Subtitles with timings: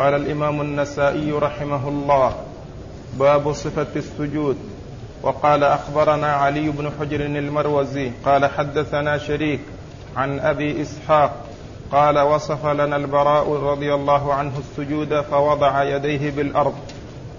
[0.00, 2.34] قال الإمام النسائي رحمه الله
[3.18, 4.56] باب صفة السجود.
[5.22, 9.60] وقال أخبرنا علي بن حجر المروزي قال حدثنا شريك
[10.16, 11.32] عن أبي إسحاق
[11.92, 16.74] قال وصف لنا البراء رضي الله عنه السجود فوضع يديه بالأرض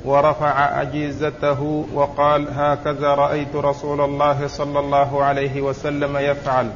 [0.05, 6.69] ورفع أجيزته وقال هكذا رأيت رسول الله صلى الله عليه وسلم يفعل.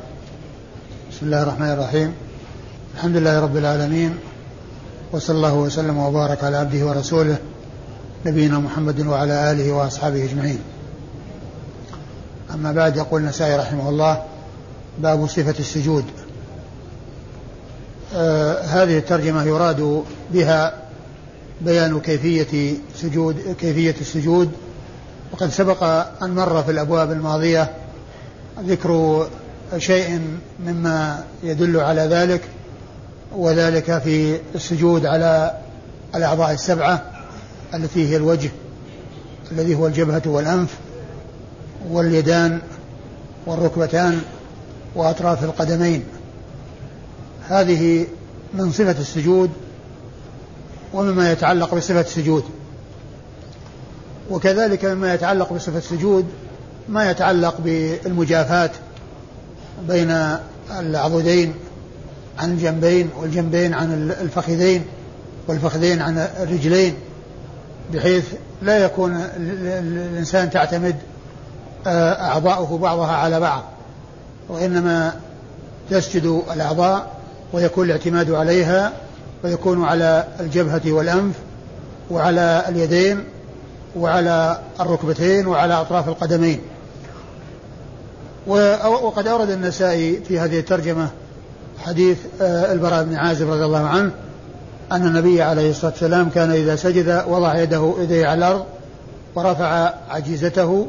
[1.12, 2.16] بسم الله الرحمن الرحيم.
[2.96, 4.18] الحمد لله رب العالمين
[5.12, 7.38] وصلى الله وسلم وبارك على عبده ورسوله
[8.26, 10.60] نبينا محمد وعلى آله وأصحابه أجمعين.
[12.54, 14.24] أما بعد يقول النسائي رحمه الله
[15.00, 16.04] باب صفة السجود.
[18.16, 20.04] آه هذه الترجمة يراد
[20.34, 20.74] بها
[21.62, 24.52] بيان كيفية سجود كيفية السجود.
[25.32, 25.84] وقد سبق
[26.24, 27.72] أن مر في الأبواب الماضية
[28.60, 29.28] ذكر
[29.78, 30.22] شيء
[30.66, 32.42] مما يدل على ذلك.
[33.32, 35.58] وذلك في السجود على
[36.16, 37.12] الأعضاء السبعة
[37.74, 38.50] التي هي الوجه
[39.52, 40.76] الذي هو الجبهة والأنف
[41.90, 42.60] واليدان
[43.46, 44.22] والركبتان
[44.96, 46.04] وأطراف القدمين.
[47.50, 48.08] هذه
[48.54, 49.50] من صفة السجود
[50.94, 52.44] ومما يتعلق بصفة السجود.
[54.30, 56.26] وكذلك مما يتعلق بصفة السجود
[56.90, 58.70] ما يتعلق بالمجافاة
[59.88, 60.38] بين
[60.80, 61.54] العضدين
[62.40, 64.86] عن الجنبين والجنبين عن الفخذين
[65.48, 66.96] والفخذين عن الرجلين
[67.94, 68.26] بحيث
[68.62, 70.96] لا يكون الإنسان تعتمد
[71.88, 73.64] آه، أعضاؤه بعضها على بعض.
[74.50, 75.14] وإنما
[75.90, 77.12] تسجد الأعضاء
[77.54, 78.94] ويكون الاعتماد عليها
[79.44, 81.36] ويكون على الجبهة والأنف
[82.12, 83.24] وعلى اليدين
[83.96, 86.62] وعلى الركبتين وعلى أطراف القدمين.
[88.48, 91.10] وقد أورد النسائي في هذه الترجمة
[91.86, 94.12] حديث آه، البراء بن عازب رضي الله عنه
[94.92, 98.66] أن النبي عليه الصلاة والسلام كان إذا سجد وضع يده يديه على الأرض
[99.36, 100.88] ورفع عجيزته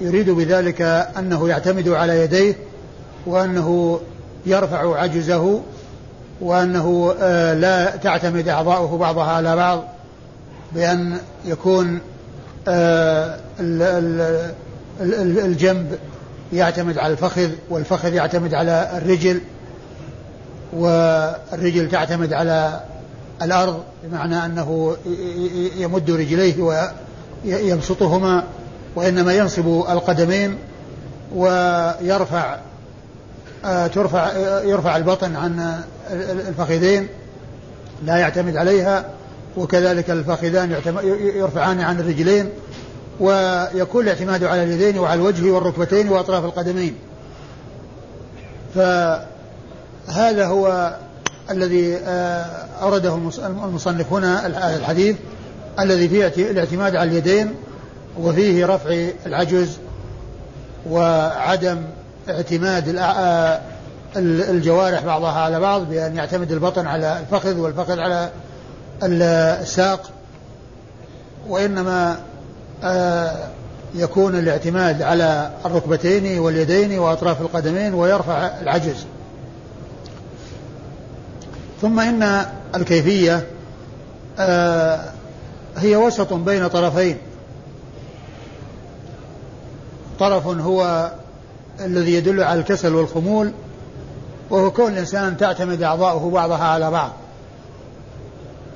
[0.00, 0.82] يريد بذلك
[1.18, 2.56] أنه يعتمد على يديه
[3.26, 4.00] وأنه
[4.46, 5.60] يرفع عجزه
[6.40, 9.84] وأنه آه، لا تعتمد أعضاؤه بعضها على بعض
[10.72, 12.00] بأن يكون
[12.68, 13.36] آه،
[15.00, 15.98] الجنب
[16.52, 19.40] يعتمد على الفخذ والفخذ يعتمد على الرجل
[20.72, 22.80] والرجل تعتمد على
[23.42, 24.96] الأرض بمعنى أنه
[25.76, 26.84] يمد رجليه
[27.44, 28.44] ويبسطهما
[28.96, 30.58] وإنما ينصب القدمين
[31.34, 32.56] ويرفع
[33.64, 34.32] آه، ترفع
[34.62, 35.82] يرفع البطن عن
[36.48, 37.08] الفخذين
[38.04, 39.04] لا يعتمد عليها
[39.56, 40.76] وكذلك الفخذان
[41.34, 42.50] يرفعان عن الرجلين
[43.20, 46.94] ويكون الاعتماد على اليدين وعلى الوجه والركبتين وأطراف القدمين.
[50.06, 50.96] فهذا هو
[51.50, 52.44] الذي آه،
[52.82, 54.46] أورده المصنف هنا
[54.76, 55.16] الحديث
[55.80, 57.54] الذي فيه الاعتماد على اليدين
[58.18, 59.78] وفيه رفع العجز
[60.90, 61.82] وعدم
[62.28, 63.60] اعتماد آه،
[64.16, 68.30] الجوارح بعضها على بعض بأن يعتمد البطن على الفخذ والفخذ على
[69.02, 70.10] الساق
[71.48, 72.16] وإنما
[72.84, 73.36] آه،
[73.94, 79.06] يكون الاعتماد على الركبتين واليدين وأطراف القدمين ويرفع العجز.
[81.82, 83.46] ثم إن الكيفية
[84.38, 85.12] آه،
[85.76, 87.16] هي وسط بين طرفين.
[90.18, 91.10] طرف هو
[91.80, 93.52] الذي يدل على الكسل والخمول
[94.50, 97.12] وهو كون الإنسان تعتمد أعضاؤه بعضها على بعض.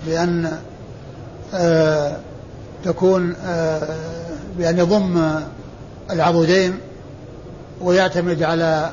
[0.07, 0.59] بأن
[1.55, 2.17] آه
[2.85, 3.97] تكون آه،
[4.59, 5.41] بأن يضم
[6.11, 6.79] العضدين.
[7.81, 8.93] ويعتمد على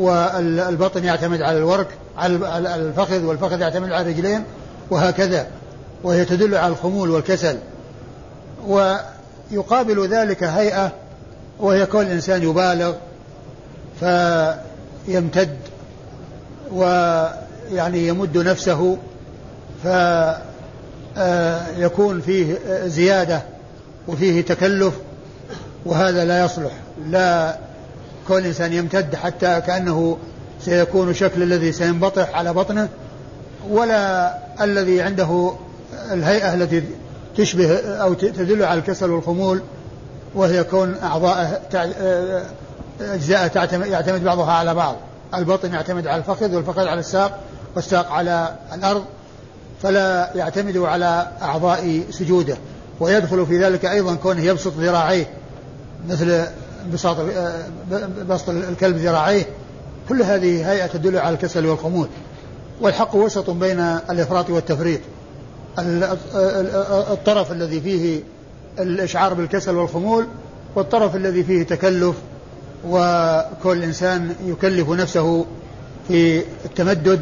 [0.00, 1.88] والبطن يعتمد على الورك
[2.18, 4.44] على الفخذ والفخذ يعتمد على الرجلين
[4.90, 5.46] وهكذا.
[6.02, 7.58] وهي تدل على الخمول والكسل.
[8.66, 10.92] ويقابل ذلك هيئة
[11.58, 12.94] وهي كون الإنسان يبالغ
[14.00, 15.56] فيمتد
[16.72, 18.98] ويعني يمد نفسه
[19.84, 19.86] ف
[21.16, 23.42] آه، فيه زيادة
[24.08, 24.94] وفيه تكلف
[25.86, 26.72] وهذا لا يصلح.
[27.08, 27.56] لا
[28.28, 30.18] كل إنسان يمتد حتى كأنه
[30.60, 32.88] سيكون شكل الذي سينبطح على بطنه
[33.70, 35.52] ولا الذي عنده
[36.12, 36.82] الهيئة التي
[37.36, 39.62] تشبه أو تدل على الكسل والخمول
[40.34, 42.42] وهي كون أعضاء آه،
[43.00, 43.50] أجزاء
[43.90, 44.96] يعتمد بعضها على بعض.
[45.34, 47.38] البطن يعتمد على الفخذ والفخذ على الساق
[47.76, 49.04] والساق على الأرض
[49.82, 52.56] فلا يعتمد على أعضاء سجوده.
[53.00, 55.26] ويدخل في ذلك أيضا كونه يبسط ذراعيه
[56.08, 56.44] مثل
[56.92, 57.16] بساط
[58.28, 59.46] بسط الكلب ذراعيه.
[60.08, 62.08] كل هذه هيئة تدل على الكسل والخمول.
[62.80, 65.00] والحق وسط بين الإفراط والتفريط.
[67.10, 68.20] الطرف الذي فيه
[68.78, 70.26] الإشعار بالكسل والخمول
[70.74, 72.16] والطرف الذي فيه تكلف
[72.88, 75.46] وكل إنسان يكلف نفسه
[76.08, 77.20] في التمدد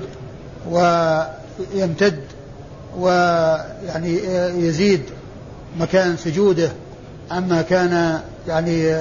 [0.71, 2.21] ويمتد
[2.99, 4.19] ويعني
[4.67, 5.03] يزيد
[5.81, 6.73] مكان سجوده
[7.31, 9.01] عما كان يعني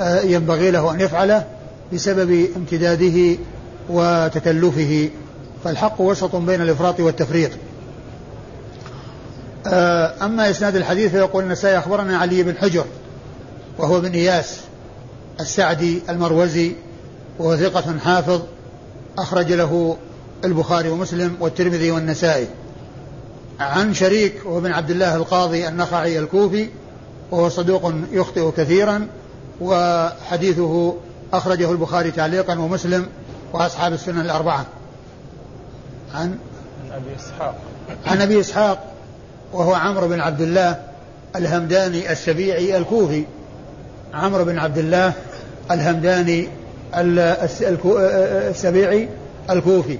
[0.00, 1.46] ينبغي له أن يفعله
[1.92, 3.36] بسبب امتداده
[3.88, 5.10] وتكلفه.
[5.64, 7.50] فالحق وسط بين الإفراط والتفريط.
[10.22, 12.84] أما إسناد الحديث فيقول النسائي أخبرنا علي بن حجر
[13.78, 14.60] وهو بن إياس
[15.40, 16.72] السعدي المروزي
[17.38, 18.42] وهو ثقة حافظ
[19.18, 19.96] أخرج له
[20.44, 22.46] البخاري ومسلم والترمذي والنسائي.
[23.60, 26.68] عن شريك وهو بن عبد الله القاضي النخعي الكوفي
[27.30, 29.06] وهو صدوق يخطئ كثيرا
[29.62, 30.94] وحديثه
[31.32, 33.06] أخرجه البخاري تعليقا ومسلم
[33.52, 34.66] وأصحاب السنن الأربعة.
[36.14, 36.38] عن
[36.92, 37.54] أبي إسحاق.
[38.06, 38.78] عن أبي إسحاق
[39.52, 40.80] وهو عمرو بن عبد الله
[41.36, 43.24] الهمداني السبيعي الكوفي.
[44.14, 45.12] عمرو بن عبد الله
[45.70, 46.48] الهمداني
[48.50, 49.08] السبيعي
[49.50, 49.98] الكوفي.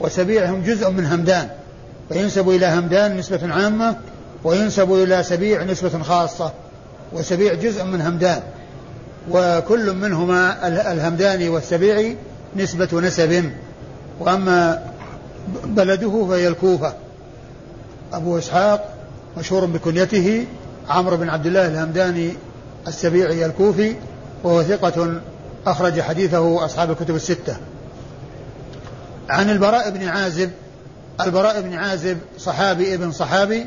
[0.00, 1.48] وسبيع هم جزء من همدان.
[2.08, 3.96] فينسب إلى همدان نسبة عامة
[4.44, 6.52] وينسب إلى سبيع نسبة خاصة.
[7.12, 8.42] وسبيع جزء من همدان.
[9.30, 12.16] وكل منهما الهمداني والسبيعي
[12.56, 13.50] نسبة نسب.
[14.20, 14.82] وأما
[15.64, 16.94] بلده فهي الكوفة.
[18.12, 18.94] أبو إسحاق
[19.38, 20.46] مشهور بكنيته
[20.88, 22.32] عمرو بن عبد الله الهمداني
[22.88, 23.94] السبيعي الكوفي
[24.44, 25.20] وهو ثقة
[25.66, 27.56] أخرج حديثه أصحاب الكتب الستة.
[29.28, 30.50] عن البراء بن عازب
[31.20, 33.66] البراء بن عازب صحابي ابن صحابي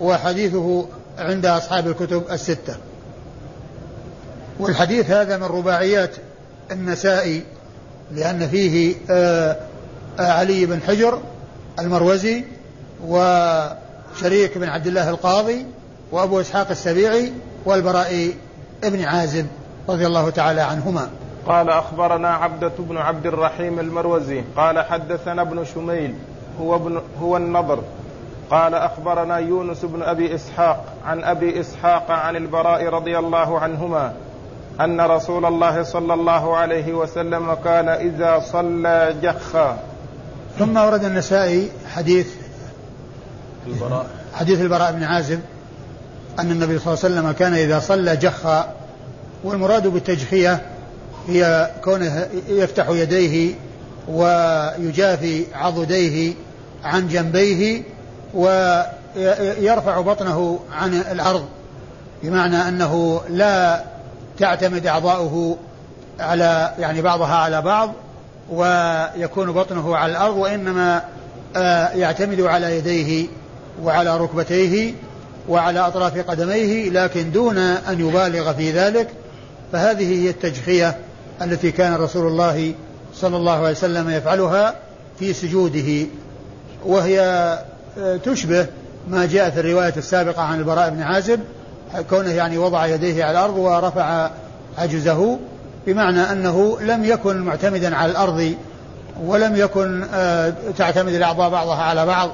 [0.00, 0.86] وحديثه
[1.18, 2.76] عند أصحاب الكتب الستة.
[4.60, 6.16] والحديث هذا من رباعيات
[6.70, 7.42] النسائي
[8.14, 9.56] لأن فيه آه،
[10.20, 11.18] آه، علي بن حجر
[11.78, 12.44] المروزي
[13.06, 15.66] وشريك بن عبد الله القاضي
[16.12, 17.32] وأبو إسحاق السبيعي
[17.64, 18.30] والبراء
[18.84, 19.46] ابن عازب
[19.88, 21.10] رضي الله تعالى عنهما.
[21.46, 26.14] قال أخبرنا عبدة بن عبد الرحيم المروزي قال حدثنا ابن شميل
[26.60, 27.82] هو, ابن هو النضر.
[28.50, 34.12] قال أخبرنا يونس بن أبي إسحاق عن أبي إسحاق عن البراء رضي الله عنهما
[34.80, 39.78] أن رسول الله صلى الله عليه وسلم كان إذا صلى جخا
[40.58, 42.26] ثم ورد النسائي حديث
[43.66, 44.06] البراء.
[44.34, 45.40] حديث البراء بن عازب
[46.38, 48.72] أن النبي صلى الله عليه وسلم كان إذا صلى جخا
[49.44, 50.62] والمراد بالتجخية
[51.28, 53.54] هي كونه يفتح يديه
[54.08, 56.34] ويجافي عضديه
[56.84, 57.82] عن جنبيه
[58.34, 61.44] ويرفع بطنه عن الأرض
[62.22, 63.84] بمعنى أنه لا
[64.42, 65.56] تعتمد أعضاؤه
[66.20, 67.92] على يعني بعضها على بعض
[68.50, 71.02] ويكون بطنه على الأرض وإنما
[71.56, 73.26] آه، يعتمد على يديه
[73.82, 74.94] وعلى ركبتيه
[75.48, 79.08] وعلى أطراف قدميه لكن دون أن يبالغ في ذلك
[79.72, 80.96] فهذه هي التجخية
[81.42, 82.74] التي كان رسول الله
[83.14, 84.74] صلى الله عليه وسلم يفعلها
[85.18, 86.06] في سجوده.
[86.86, 87.20] وهي
[87.98, 88.66] آه، تشبه
[89.08, 91.40] ما جاء في الرواية السابقة عن البراء بن عازب
[92.10, 94.30] كونه يعني وضع يديه على الأرض ورفع
[94.78, 95.38] عجزه
[95.86, 98.54] بمعنى أنه لم يكن معتمدا على الأرض
[99.24, 102.30] ولم يكن آه، تعتمد الأعضاء بعضها على بعض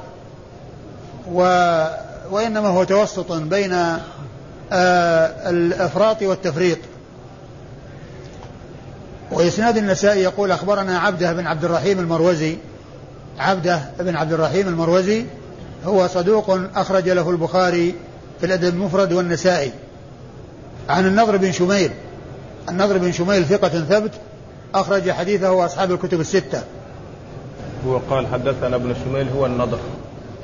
[1.32, 1.43] و
[2.31, 3.72] وإنما هو توسط بين
[4.72, 6.79] آه، الإفراط والتفريط.
[9.31, 12.56] وإسناد النسائي يقول أخبرنا عبده بن عبد الرحيم المروزي
[13.38, 15.24] عبده بن عبد الرحيم المروزي
[15.86, 17.94] هو صدوق أخرج له البخاري
[18.41, 19.73] في الأدب المفرد والنسائي.
[20.89, 21.91] عن النضر بن شميل.
[22.69, 24.11] النضر بن شميل ثقة ثبت
[24.75, 26.63] أخرج حديثه أصحاب الكتب الستة.
[27.87, 29.79] هو قال حدثنا ابن شميل هو النضر.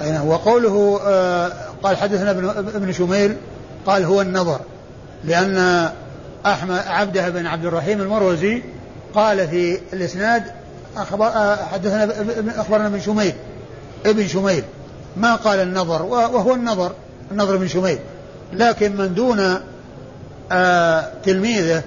[0.03, 3.37] أي وقوله آه قال حدثنا ابن, ابن شميل
[3.87, 4.61] قال هو النضر.
[5.25, 5.89] لأن
[6.47, 8.63] أحمد عبده بن عبد الرحيم المروزي
[9.15, 10.43] قال في الإسناد
[10.97, 12.13] أخبر آه، حدثنا
[12.61, 13.33] أخبرنا ابن شميل.
[14.07, 14.63] ابن شميل.
[15.17, 16.93] ما قال النظر وهو النظر
[17.31, 17.99] النظر بن شميل.
[18.53, 19.59] لكن من دون
[20.53, 21.83] آه تلميذه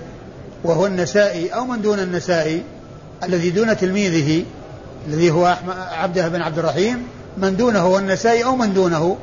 [0.64, 2.64] وهو النسائي أو من دون النسائي
[3.24, 4.46] الذي دون تلميذه
[5.08, 5.58] الذي هو
[5.92, 9.18] عبده بن عبد الرحيم من دونه هو النسائي أو من دونه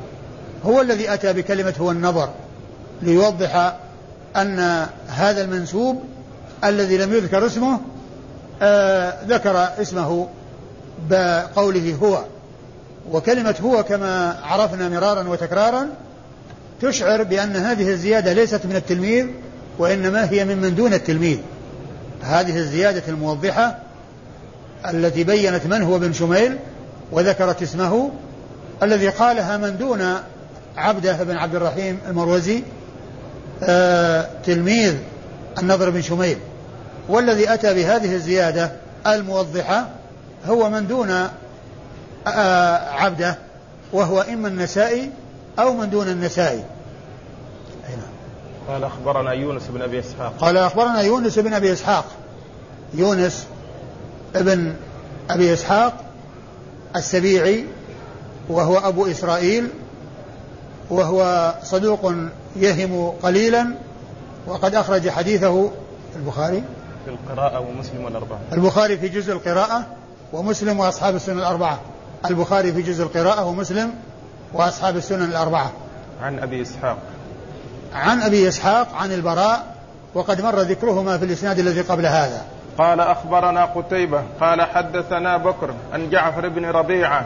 [0.65, 2.29] هو الذي أتى بكلمة هو النظر
[3.01, 3.75] ليوضح
[4.35, 6.03] أن هذا المنسوب
[6.63, 7.79] الذي لم يذكر اسمه
[8.61, 10.27] آه ذكر اسمه
[11.09, 12.19] بقوله هو.
[13.11, 15.89] وكلمة هو كما عرفنا مرارا وتكرارا
[16.81, 19.25] تشعر بأن هذه الزيادة ليست من التلميذ
[19.77, 21.37] وإنما هي ممن دون التلميذ.
[22.21, 23.77] هذه الزيادة الموضحة
[24.85, 26.57] التي بينت من هو بن شميل
[27.11, 28.11] وذكرت اسمه
[28.83, 30.13] الذي قالها من دون
[30.77, 32.63] عبده بن عبد الرحيم المروزي
[33.63, 34.93] آه تلميذ
[35.57, 36.37] النضر بن شميل.
[37.09, 38.71] والذي أتى بهذه الزيادة
[39.07, 39.87] الموضحة
[40.45, 41.09] هو من دون
[42.27, 43.37] آه عبده
[43.93, 45.09] وهو إما النسائي
[45.59, 46.63] أو من دون النسائي.
[48.67, 50.33] قال أخبرنا يونس بن أبي إسحاق.
[50.39, 52.05] قال أخبرنا يونس بن أبي إسحاق.
[52.93, 53.47] يونس
[54.35, 54.75] ابن
[55.29, 55.93] أبي إسحاق
[56.95, 57.65] السبيعي
[58.49, 59.67] وهو أبو إسرائيل
[60.89, 62.13] وهو صدوق
[62.55, 63.67] يهم قليلا
[64.47, 65.71] وقد أخرج حديثه
[66.15, 66.63] البخاري.
[67.05, 69.85] في القراءة ومسلم والأربعة البخاري في جزء القراءة
[70.33, 71.79] ومسلم وأصحاب السنن الأربعة.
[72.25, 73.93] البخاري في جزء القراءة ومسلم
[74.55, 75.71] وأصحاب السنن الأربعة.
[76.21, 76.97] عن أبي إسحاق.
[77.93, 79.75] عن أبي إسحاق عن البراء
[80.13, 82.41] وقد مر ذكرهما في الإسناد الذي قبل هذا.
[82.77, 87.25] قال أخبرنا قتيبة قال حدثنا بكر عن جعفر بن ربيعة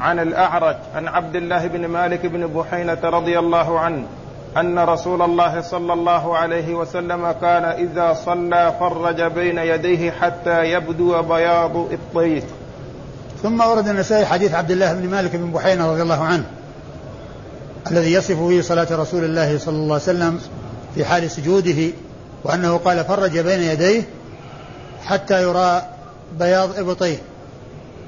[0.00, 4.06] عن الأعرج عن عبد الله بن مالك بن بحينة رضي الله عنه
[4.56, 11.22] أن رسول الله صلى الله عليه وسلم كان إذا صلى فرج بين يديه حتى يبدو
[11.22, 12.42] بياض إبطيه
[13.42, 16.44] ثم ورد النسائي حديث عبد الله بن مالك بن بحينة رضي الله عنه.
[17.90, 20.40] الذي يصف به صلاة رسول الله صلى الله عليه وسلم
[20.94, 21.90] في حال سجوده
[22.44, 24.02] وأنه قال فرج بين يديه
[25.04, 25.82] حتى يرى
[26.38, 27.16] بياض إبطيه.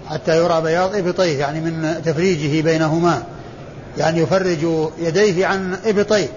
[0.07, 3.23] حتى يرى بياض إبطيه يعني من تفريجه بينهما.
[3.99, 6.29] يعني يفرج يديه عن إبطيه.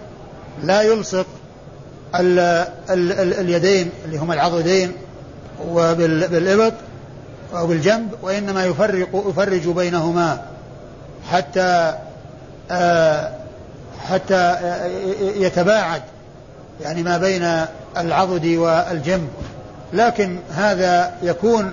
[0.63, 1.25] لا يلصق
[2.15, 2.39] ال
[2.89, 4.91] ال ال اليدين اللي هما العضدين
[5.67, 6.74] وبالإبط
[7.53, 10.41] أو بالجنب وإنما يفرق يفرج بينهما
[11.31, 11.93] حتى
[14.09, 14.55] حتى
[15.19, 16.01] يتباعد
[16.81, 17.65] يعني ما بين
[17.97, 19.29] العضد والجنب.
[19.93, 21.71] لكن هذا يكون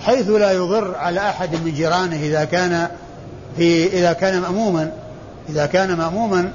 [0.00, 2.88] حيث لا يضر على أحد من جيرانه إذا كان
[3.56, 4.90] في إذا كان مأموما
[5.48, 6.50] إذا كان مأموما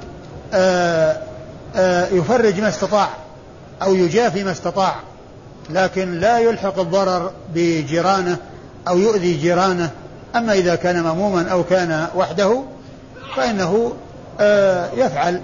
[0.54, 1.16] آآ
[1.76, 3.08] آآ يفرج ما استطاع
[3.82, 4.94] أو يجافي ما استطاع.
[5.70, 8.36] لكن لا يلحق الضرر بجيرانه
[8.88, 9.90] أو يؤذي جيرانه.
[10.36, 12.62] أما إذا كان مأموما أو كان وحده
[13.36, 13.92] فإنه
[14.96, 15.40] يفعل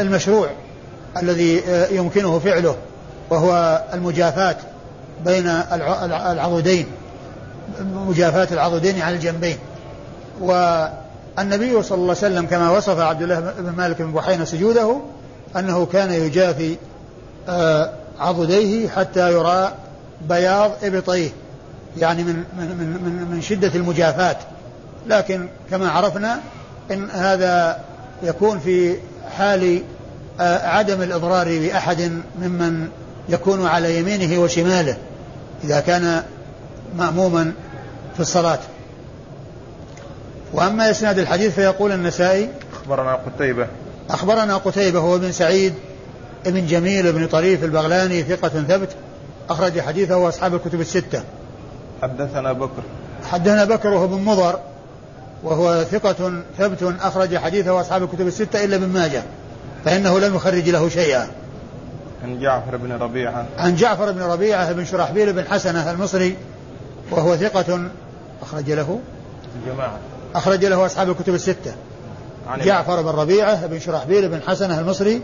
[0.00, 0.48] المشروع
[1.22, 2.76] الذي يمكنه فعله
[3.30, 4.56] وهو المجافاة
[5.24, 5.46] بين
[6.12, 6.86] العضدين
[7.94, 9.58] مجافاة العضدين على الجنبين.
[10.40, 14.96] والنبي صلى الله عليه وسلم كما وصف عبد الله بن مالك بن بحينة سجوده
[15.56, 16.76] أنه كان يجافي
[18.20, 19.72] عضديه حتى يرى
[20.28, 21.30] بياض إبطيه
[21.98, 22.66] يعني من من
[23.04, 24.36] من من شدة المجافاة
[25.06, 26.40] لكن كما عرفنا
[26.90, 27.80] إن هذا
[28.22, 28.96] يكون في
[29.38, 29.82] حال
[30.40, 32.88] عدم الإضرار بأحد ممن
[33.28, 34.96] يكون على يمينه وشماله
[35.64, 36.22] إذا كان
[36.96, 37.52] مأموما
[38.14, 38.58] في الصلاة.
[40.52, 43.66] وأما إسناد الحديث فيقول النسائي أخبرنا قتيبة.
[44.10, 45.74] أخبرنا قتيبة هو بن سعيد
[46.46, 48.88] بن جميل بن طريف البغلاني ثقة ثبت
[49.50, 51.22] أخرج حديثه أصحاب الكتب الستة.
[52.02, 52.82] حدثنا بكر.
[53.30, 54.58] حدثنا بكر وهو بن مضر
[55.42, 59.22] وهو ثقة ثبت أخرج حديثه أصحاب الكتب الستة إلا ابن ماجه
[59.84, 61.26] فإنه لم يخرج له شيئا.
[62.24, 63.46] عن جعفر بن ربيعة.
[63.58, 66.36] عن جعفر بن ربيعة بن شرحبيل بن حسنة المصري
[67.10, 67.88] وهو ثقة
[68.42, 69.00] أخرج له.
[69.56, 69.98] الجماعة
[70.34, 71.72] أخرج له أصحاب الكتب الستة.
[72.48, 75.22] عن جعفر بن ربيعة بن شرحبيل بن حسنة المصري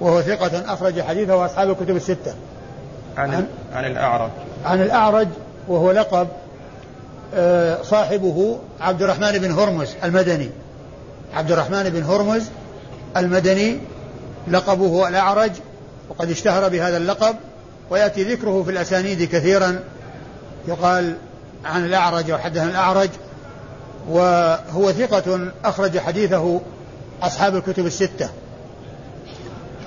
[0.00, 2.34] وهو ثقة أخرج حديثه أصحاب الكتب الستة.
[3.16, 4.30] عن عن, عن الأعرج.
[4.64, 5.28] عن الأعرج
[5.68, 6.28] وهو لقب
[7.82, 10.50] صاحبه عبد الرحمن بن هرمز المدني.
[11.34, 12.42] عبد الرحمن بن هرمز
[13.16, 13.78] المدني.
[14.48, 15.50] لقبه الأعرج
[16.08, 17.36] وقد اشتهر بهذا اللقب
[17.90, 19.80] ويأتي ذكره في الأسانيد كثيرا.
[20.68, 21.16] يقال
[21.64, 23.10] عن الأعرج وحدثنا الأعرج
[24.08, 26.60] وهو ثقة أخرج حديثه
[27.22, 28.28] أصحاب الكتب الستة.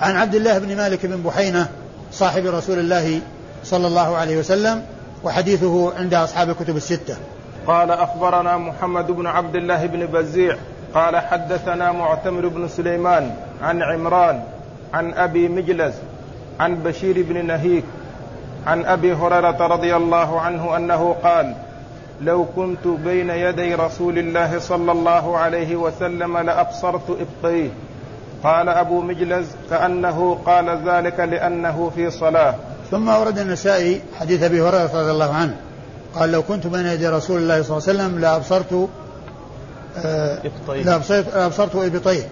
[0.00, 1.68] عن عبد الله بن مالك بن بحينة
[2.12, 3.20] صاحب رسول الله
[3.64, 4.82] صلى الله عليه وسلم
[5.24, 7.16] وحديثه عند أصحاب الكتب الستة.
[7.66, 10.56] قال أخبرنا محمد بن عبد الله بن بزيع
[10.94, 13.30] قال حدثنا معتمر بن سليمان
[13.62, 14.42] عن عمران
[14.94, 15.94] عن أبي مجلس
[16.60, 17.84] عن بشير بن نهيك
[18.66, 21.54] عن أبي هريرة رضي الله عنه أنه قال
[22.20, 27.70] لو كنت بين يدي رسول الله صلى الله عليه وسلم لأبصرت إبطيه
[28.44, 32.54] قال أبو مجلز كأنه قال ذلك لأنه في صلاة
[32.92, 35.56] ثم ورد النسائي حديث أبي هريرة رضي الله عنه.
[36.14, 38.88] قال لو كنت بين يدي رسول الله صلى الله عليه وسلم لأبصرت
[39.96, 42.28] آه لأبصرت, لأبصرت إبطيه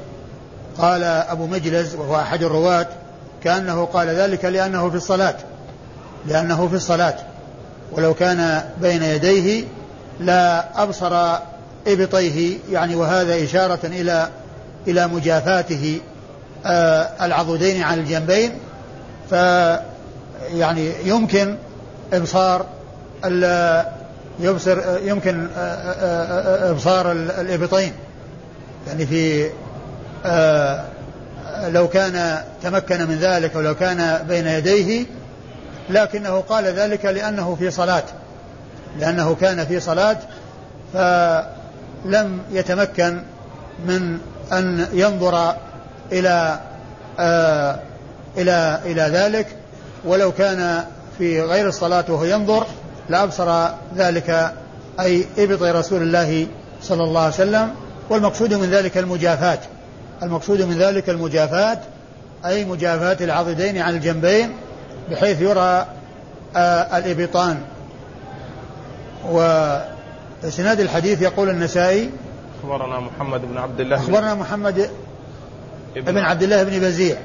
[0.78, 2.86] قال أبو مجلز وهو أحد الرواة
[3.44, 5.34] كأنه قال ذلك لأنه في الصلاة.
[6.26, 7.16] لأنه في الصلاة.
[7.92, 9.64] ولو كان بين يديه
[10.20, 11.36] لا أبصر
[11.86, 14.28] إبطيه يعني وهذا إشارة إلى
[14.88, 16.00] إلى مجافاته
[16.66, 18.52] آه العضدين عن الجنبين.
[19.30, 19.34] ف
[20.48, 21.56] يعني يمكن
[22.12, 22.66] إبصار
[24.40, 27.92] يبصر يمكن آه، آه، آه، إبصار الإبطين.
[28.86, 29.50] يعني في
[31.68, 35.06] لو كان تمكن من ذلك ولو كان بين يديه
[35.90, 38.02] لكنه قال ذلك لأنه في صلاة.
[38.98, 40.16] لأنه كان في صلاة
[40.92, 43.22] فلم يتمكن
[43.86, 44.18] من
[44.52, 45.54] أن ينظر
[46.12, 46.58] إلى
[48.36, 49.46] إلى إلى ذلك.
[50.04, 50.84] ولو كان
[51.18, 52.66] في غير الصلاة وهو ينظر
[53.08, 54.54] لأبصر ذلك
[55.00, 56.46] أي إبط رسول الله
[56.82, 57.70] صلى الله عليه وسلم
[58.10, 59.58] والمقصود من ذلك المجافاة
[60.22, 61.78] المقصود من ذلك المجافاة
[62.46, 64.52] أي مجافاة العضدين عن الجنبين
[65.10, 65.86] بحيث يرى
[66.56, 67.60] آه الإبطان.
[69.30, 72.10] وإسناد الحديث يقول النسائي
[72.62, 74.90] أخبرنا محمد بن عبد الله أخبرنا محمد
[75.96, 77.16] بن عبد الله بن بزيع.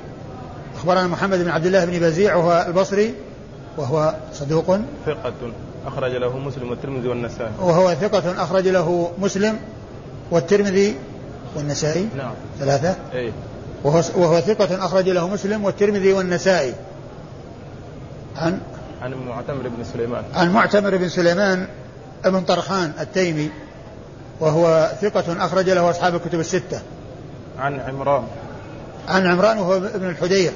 [0.85, 3.13] أخبرنا محمد بن عبد الله بن بزيع وهو البصري
[3.77, 4.77] وهو صدوق.
[5.05, 5.33] ثقة
[5.87, 7.51] أخرج له مسلم والترمذي والنسائي.
[7.59, 9.59] وهو ثقة أخرج له مسلم
[10.31, 10.95] والترمذي
[11.55, 12.09] والنسائي.
[12.17, 12.33] نعم.
[12.59, 12.95] ثلاثة.
[13.13, 13.33] أي
[13.83, 16.73] وهو, وهو ثقة أخرج له مسلم والترمذي والنسائي.
[18.37, 18.59] عن؟
[19.01, 20.23] عن معتمر بن سليمان.
[20.33, 21.67] عن معتمر بن سليمان
[22.25, 23.49] بن طرخان التيمي
[24.39, 26.81] وهو ثقة أخرج له أصحاب الكتب الستة.
[27.59, 28.23] عن عمران.
[29.07, 30.51] عن عمران وهو ابن الحدير.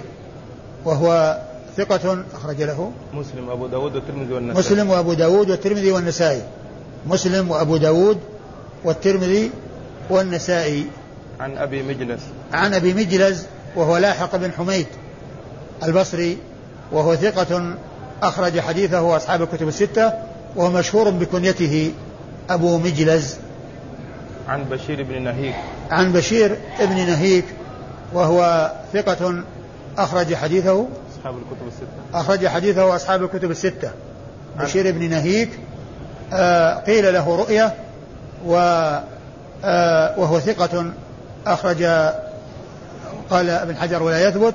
[0.85, 1.37] وهو
[1.77, 4.59] ثقة أخرج له مسلم وأبو داود والترمذي والنسائي.
[4.59, 6.41] مسلم وأبو داود والترمذي والنسائي.
[7.07, 8.17] مسلم وأبو داود
[8.83, 9.51] والترمذي
[10.09, 10.85] والنسائي.
[11.39, 12.21] عن أبي مجلس.
[12.53, 13.45] عن أبي مجلس
[13.75, 14.87] وهو لاحق بن حميد
[15.83, 16.37] البصري
[16.91, 17.75] وهو ثقة
[18.23, 20.13] أخرج حديثه أصحاب الكتب الستة
[20.55, 21.91] وهو مشهور بكنيته
[22.49, 23.35] أبو مجلز
[24.47, 25.55] عن بشير بن نهيك.
[25.91, 27.45] عن بشير بن نهيك
[28.13, 29.43] وهو ثقة
[29.97, 32.19] أخرج حديثه أصحاب الكتب الستة.
[32.19, 33.91] أخرج حديثه أصحاب الكتب الستة.
[34.59, 35.59] بشير بن نهيك.
[36.33, 37.73] آه قيل له رؤية
[38.45, 38.55] و
[39.65, 40.91] آه وهو ثقة.
[41.47, 41.83] أخرج
[43.29, 44.53] قال ابن حجر ولا يثبت.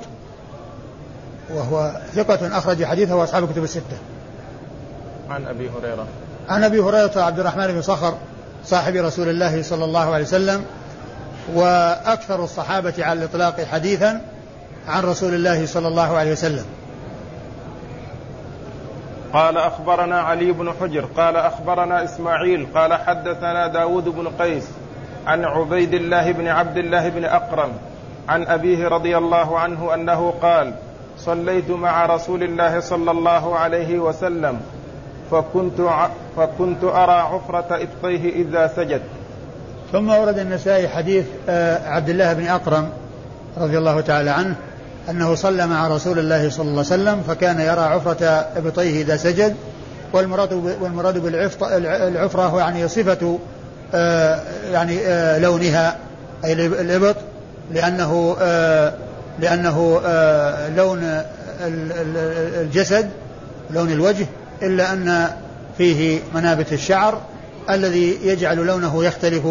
[1.53, 2.57] وهو ثقة.
[2.57, 3.97] أخرج حديثه أصحاب الكتب الستة.
[5.29, 6.07] عن أبي هريرة.
[6.49, 8.17] عن أبي هريرة عبد الرحمن بن صخر
[8.65, 10.65] صاحب رسول الله صلى الله عليه وسلم.
[11.53, 14.21] وأكثر الصحابة على الإطلاق حديثا.
[14.87, 16.65] عن رسول الله صلى الله عليه وسلم.
[19.33, 24.67] قال أخبرنا علي بن حجر قال أخبرنا إسماعيل قال حدثنا داود بن قيس
[25.27, 27.71] عن عبيد الله بن عبد الله بن أقرم
[28.29, 30.73] عن أبيه رضي الله عنه أنه قال
[31.17, 34.61] صليت مع رسول الله صلى الله عليه وسلم
[35.31, 35.89] فكنت
[36.37, 39.01] فكنت أرى عفرة إبطيه إذا سجد.
[39.91, 42.89] ثم ورد النسائي حديث آه، عبد الله بن أقرم
[43.57, 44.55] رضي الله تعالى عنه
[45.09, 48.25] أنه صلى مع رسول الله صلى الله عليه وسلم فكان يرى عفرة
[48.57, 49.55] إبطيه إذا سجد
[50.13, 53.39] والمراد والمراد بالعفرة يعني صفة
[53.93, 54.39] آه،
[54.71, 55.97] يعني آه، لونها
[56.45, 57.15] أي الإبط
[57.71, 58.35] لأنه
[59.39, 60.01] لأنه
[60.75, 61.21] لون
[62.61, 63.09] الجسد
[63.69, 64.25] لون الوجه
[64.61, 65.27] إلا أن
[65.77, 67.21] فيه منابت الشعر
[67.69, 69.47] الذي يجعل لونه يختلف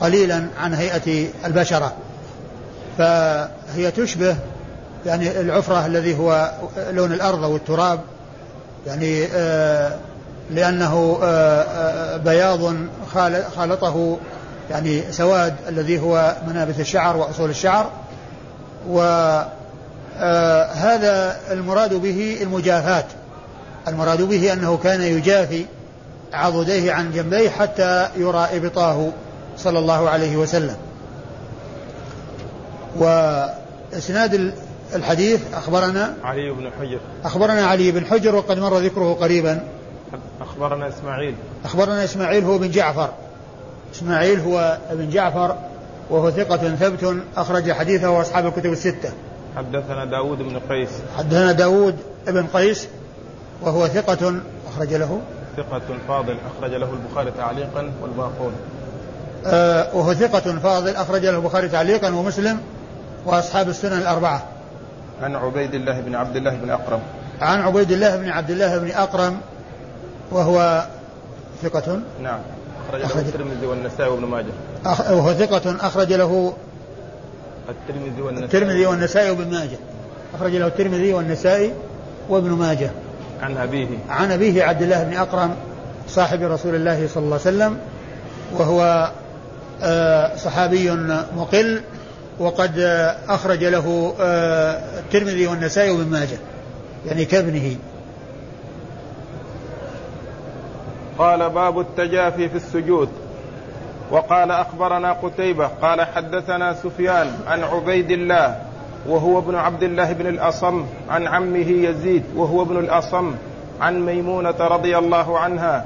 [0.00, 1.92] قليلا عن هيئة البشرة.
[2.98, 4.36] فهي تشبه
[5.06, 6.52] يعني العفرة الذي هو
[6.90, 8.00] لون الأرض أو التراب
[8.86, 9.96] يعني آه
[10.50, 12.74] لأنه آه, آه، بياض
[13.56, 14.18] خالطه
[14.70, 17.90] يعني سواد الذي هو منابت الشعر وأصول الشعر.
[18.88, 19.46] وهذا
[21.50, 23.04] المراد به المجافات.
[23.88, 25.64] المراد به أنه كان يجافي
[26.32, 29.08] عضديه عن جنبيه حتى يرى إبطاه
[29.58, 30.76] صلى الله عليه وسلم.
[32.96, 34.52] وإسناد
[34.94, 36.98] الحديث أخبرنا علي بن حجر.
[37.24, 39.60] أخبرنا علي بن حجر وقد مر ذكره قريبا.
[40.40, 41.34] أخبرنا إسماعيل.
[41.64, 43.10] أخبرنا إسماعيل هو بن جعفر.
[43.94, 45.56] إسماعيل هو ابن جعفر
[46.10, 49.12] وهو ثقة ثبت أخرج حديثه وأصحاب الكتب الستة.
[49.56, 50.88] حدثنا داود بن قيس.
[51.18, 51.96] حدثنا داود
[52.26, 52.88] بن قيس
[53.62, 54.34] وهو ثقة
[54.68, 55.20] أخرج له.
[55.56, 58.52] ثقة فاضل أخرج له البخاري تعليقا والباقون.
[59.46, 62.60] آه وهو ثقة فاضل أخرج له البخاري تعليقا ومسلم
[63.26, 64.42] وأصحاب السنن الأربعة.
[65.22, 67.00] عن عبيد الله بن عبد الله بن أقرم.
[67.40, 69.40] عن عبيد الله بن عبد الله بن أقرم
[70.30, 70.86] وهو
[71.62, 72.38] ثقة؟ نعم.
[72.88, 74.52] أخرج له الترمذي والنسائي وابن ماجه.
[74.86, 75.10] أخ...
[75.10, 76.52] وهو ثقة أخرج له
[77.68, 78.44] الترمذي والنسائي.
[78.44, 79.78] الترمذي والنسائي وابن ماجه.
[80.34, 81.72] أخرج له الترمذي والنسائي
[82.28, 82.90] وابن ماجه.
[83.42, 83.88] عن أبيه.
[84.08, 85.54] عن أبيه عبد الله بن أقرم
[86.08, 87.78] صاحب رسول الله صلى الله عليه وسلم
[88.52, 89.10] وهو
[89.82, 90.90] آه، صحابي
[91.36, 91.80] مقل
[92.38, 92.78] وقد
[93.28, 96.38] أخرج له آه، الترمذي والنسائي وابن ماجه
[97.06, 97.76] يعني كابنه.
[101.18, 103.08] قال باب التجافي في السجود.
[104.10, 108.56] وقال أخبرنا قتيبة قال حدثنا سفيان عن عبيد الله
[109.08, 113.34] وهو ابن عبد الله بن الأصم عن عمه يزيد وهو ابن الأصم
[113.80, 115.84] عن ميمونة رضي الله عنها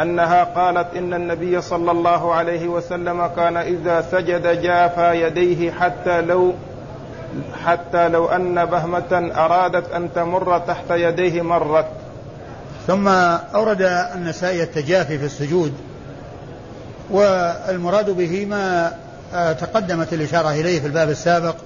[0.00, 6.52] أنها قالت إن النبي صلى الله عليه وسلم كان إذا سجد جافى يديه حتى لو
[7.64, 11.86] حتى لو أن بهمة أرادت أن تمر تحت يديه مرت.
[12.86, 13.82] ثم أورد
[14.14, 15.72] النسائي التجافي في السجود
[17.10, 18.92] والمراد به ما
[19.34, 21.56] آه، تقدمت الإشارة إليه في الباب السابق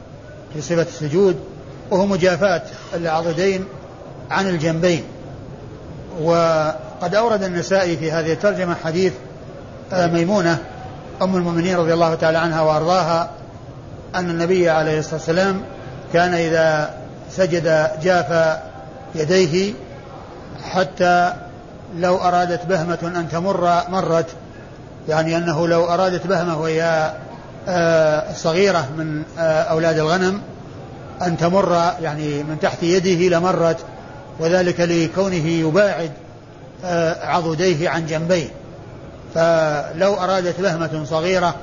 [0.55, 1.37] في صفة السجود
[1.91, 2.63] وهو مجافاة
[2.95, 3.65] العضدين
[4.31, 5.05] عن الجنبين
[7.01, 9.13] وقد أورد النسائي في هذه الترجمة حديث
[9.93, 10.59] آه، ميمونة
[11.23, 13.31] أم المؤمنين رضي الله تعالى عنها وأرضاها
[14.15, 15.63] أن النبي عليه الصلاة والسلام
[16.13, 16.95] كان إذا
[17.31, 18.59] سجد جاف
[19.15, 19.73] يديه
[20.71, 21.33] حتى
[21.97, 24.27] لو أرادت بهمة أن تمر مرت
[25.09, 27.13] يعني أنه لو أرادت بهمة وهي
[27.69, 30.41] آه، صغيرة من آه، أولاد الغنم
[31.23, 33.79] أن تمر يعني من تحت يده لمرت
[34.41, 36.11] وذلك لكونه يباعد
[37.23, 38.49] عضديه عن جنبيه.
[39.35, 41.55] فلو أرادت بهمة صغيرة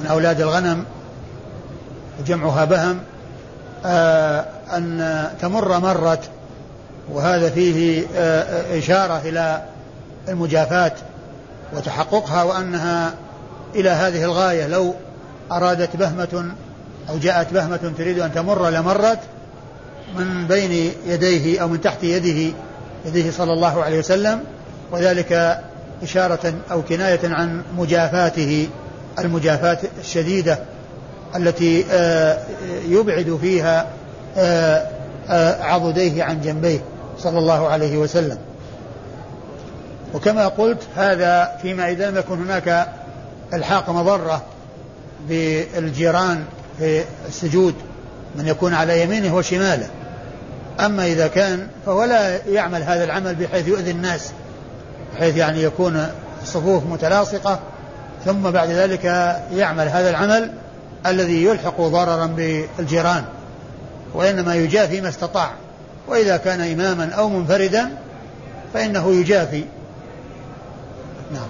[0.00, 0.84] من أولاد الغنم
[2.26, 2.98] جمعها بهم
[3.86, 4.44] آه،
[4.76, 6.20] أن تمر مرت
[7.12, 9.62] وهذا فيه آه، إشارة إلى
[10.28, 10.92] المجافاة
[11.72, 13.14] وتحققها وأنها
[13.74, 14.66] إلى هذه الغاية.
[14.66, 14.94] لو
[15.52, 16.50] أرادت بهمة
[17.08, 19.18] أو جاءت بهمة تريد أن تمر لمرت
[20.18, 22.56] من بين يديه أو من تحت يده
[23.06, 24.40] يديه صلى الله عليه وسلم
[24.92, 25.60] وذلك
[26.02, 28.68] إشارة أو كناية عن مجافاته
[29.18, 30.58] المجافاة الشديدة
[31.36, 32.38] التي آه،
[32.88, 33.86] يبعد فيها
[34.36, 34.88] آه،
[35.28, 36.78] آه، عضديه عن جنبيه
[37.18, 38.38] صلى الله عليه وسلم.
[40.14, 42.88] وكما قلت هذا فيما إذا لم يكن هناك
[43.54, 44.42] الحاق مضرة
[45.28, 46.44] بالجيران
[46.78, 47.74] في السجود
[48.36, 49.88] من يكون على يمينه وشماله.
[50.80, 54.32] أما إذا كان فهو لا يعمل هذا العمل بحيث يؤذي الناس
[55.14, 56.06] بحيث يعني يكون
[56.42, 57.60] الصفوف متلاصقة
[58.24, 59.04] ثم بعد ذلك
[59.52, 60.52] يعمل هذا العمل
[61.06, 63.24] الذي يلحق ضررا بالجيران
[64.14, 65.50] وإنما يجافي ما استطاع.
[66.08, 67.90] وإذا كان إماما أو منفردا
[68.74, 69.64] فإنه يجافي.
[71.32, 71.48] نعم.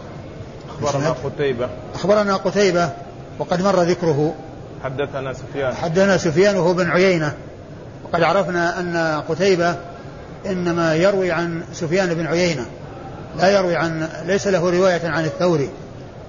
[0.71, 1.69] أخبرنا قتيبة.
[1.95, 2.91] أخبرنا قتيبة
[3.39, 4.35] وقد مر ذكره.
[4.85, 5.75] حدثنا سفيان.
[5.75, 7.35] حدثنا سفيان وهو بن عيينة.
[8.07, 9.77] وقد عرفنا أن قتيبة
[10.47, 12.67] إنما يروي عن سفيان بن عيينة
[13.39, 15.71] لا يروي عن ليس له رواية عن الثوري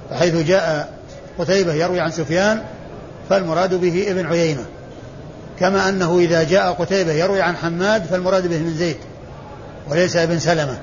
[0.09, 0.93] فحيث جاء
[1.39, 2.61] قتيبة يروي عن سفيان
[3.29, 4.65] فالمراد به ابن عيينة.
[5.59, 8.97] كما أنه إذا جاء قتيبة يروي عن حماد فالمراد به من زيد
[9.89, 10.77] وليس ابن سلمة.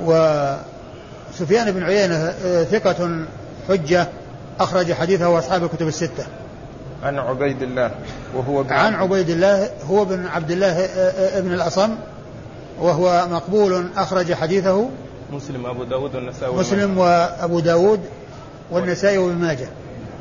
[0.00, 2.34] وسفيان بن عيينة
[2.70, 3.26] ثقة
[3.68, 4.08] حجة
[4.60, 6.26] أخرج حديثه أصحاب الكتب الستة.
[7.06, 7.90] عن عبيد الله
[8.34, 11.94] وهو ابن عن عبيد الله هو بن عبد الله آه، آه، ابن الأصم
[12.80, 14.88] وهو مقبول أخرج حديثه.
[15.32, 18.00] مسلم أبو داود والنسائي مسلم وأبو داود
[18.70, 19.68] والنسائي وابن ماجه.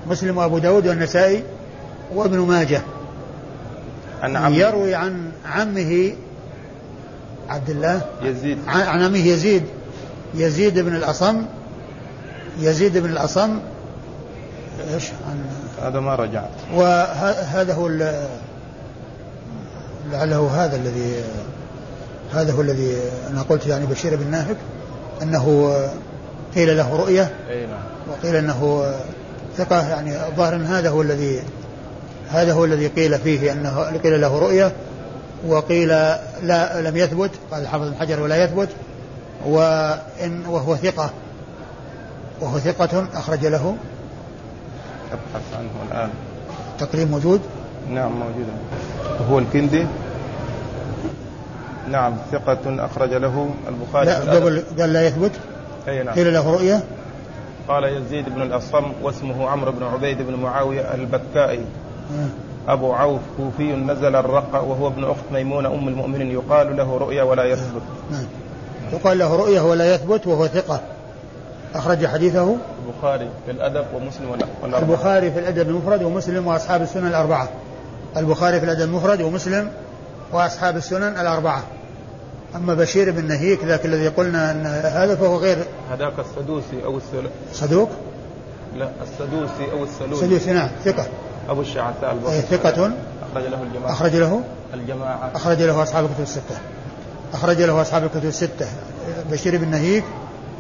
[0.08, 1.43] مسلم وأبو داود والنسائي
[2.15, 2.82] وابن ماجه.
[4.21, 6.13] عن عمه يروي عن عمه
[7.50, 8.02] عبد الله.
[8.21, 8.58] يزيد.
[8.67, 9.63] عن عمه يزيد.
[10.36, 11.45] يزيد بن الأصم
[12.60, 13.60] يزيد بن الأصم
[14.94, 15.46] إيش؟ عن
[15.84, 17.88] هذا ما رجعت وهذا هو
[20.12, 21.24] لعله هذا الذي
[22.34, 22.98] هذا هو الذي
[23.30, 24.58] أنا قلت يعني بشير بن ناهك
[25.22, 25.76] أنه
[26.56, 27.80] قيل له رؤية نعم.
[28.10, 28.94] وقيل أنه
[29.58, 31.42] ثقة يعني ظاهر هذا هو الذي
[32.30, 34.72] هذا هو الذي قيل فيه انه قيل له رؤية
[35.48, 35.88] وقيل
[36.44, 38.70] لا لم يثبت قال الحافظ بن حجر ولا يثبت
[39.46, 41.10] وإن وهو ثقة
[42.42, 43.76] وهو ثقة أخرج له.
[45.15, 46.10] أبحث عنه الآن.
[46.80, 47.41] تقريب موجود؟
[47.89, 48.45] نعم موجود.
[49.30, 49.86] هو الكندي؟
[51.91, 55.32] نعم ثقة أخرج له البخاري لا قبل قال لا يثبت؟
[55.88, 56.15] أي نعم.
[56.15, 56.84] قيل له رؤية؟
[57.67, 61.60] قال يزيد بن الأصم واسمه عمرو بن عبيد بن معاوية البكائي.
[61.60, 62.73] آه.
[62.73, 67.43] أبو عوف كوفي نزل الرقة وهو ابن أخت ميمونة أم المؤمنين يقال له رؤيا ولا
[67.43, 67.82] يثبت.
[68.12, 68.25] نعم
[68.93, 70.82] يقال له رؤيا ولا يثبت وهو ثقة.
[71.76, 74.80] أخرج حديثه البخاري في الأدب ومسلم والأربعة.
[74.80, 77.50] البخاري في الأدب المفرد ومسلم وأصحاب السنن الأربعة.
[78.18, 79.72] البخاري في الأدب المفرد ومسلم
[80.34, 81.64] وأصحاب السنن الأربعة.
[82.56, 85.58] أما بشير بن نهيك ذاك الذي قلنا أن هذا فهو غير
[85.92, 87.30] هذاك السدوسي أو السل...
[87.54, 87.90] صدوق؟
[88.76, 91.06] لا السدوسي أو السلوسي السدوسي نعم ثقة.
[91.50, 92.42] أبو الشعثاء البصري.
[92.42, 92.92] ثقة.
[93.34, 93.92] أخرج له الجماعة.
[93.92, 94.42] أخرج له؟
[94.74, 95.32] الجماعة.
[95.36, 96.58] أخرج له أصحاب الكتب الستة.
[97.34, 98.68] أخرج له أصحاب الكتب الستة.
[99.32, 100.04] بشير بن نهيك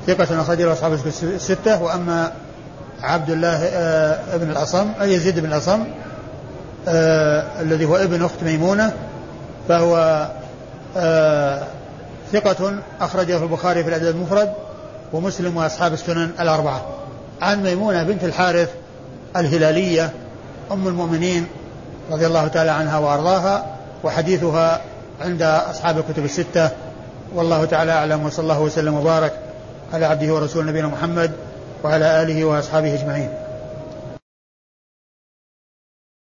[0.07, 2.31] ثقة أخرج له أصحاب الستة وأما
[3.03, 5.83] عبد الله آه، ابن الأصم أي يزيد بن الأصم
[6.87, 8.93] آه، الذي هو ابن أخت ميمونة
[9.69, 10.27] فهو
[10.97, 11.63] آه،
[12.33, 14.53] ثقة أخرجه البخاري في الأدب المفرد
[15.13, 16.81] ومسلم وأصحاب السنن الأربعة.
[17.41, 18.69] عن ميمونة بنت الحارث
[19.35, 20.11] الهلالية
[20.71, 21.47] أم المؤمنين
[22.11, 23.65] رضي الله تعالى عنها وأرضاها
[24.03, 24.81] وحديثها
[25.21, 26.69] عند أصحاب الكتب الستة.
[27.35, 29.44] والله تعالى أعلم وصلى الله وسلم وبارك
[29.93, 31.31] على عبده ورسوله نبينا محمد
[31.83, 33.29] وعلى آله وأصحابه أجمعين.